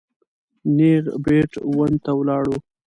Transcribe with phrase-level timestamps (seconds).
[0.75, 2.55] نېغ بېټ ون ته ولاړو.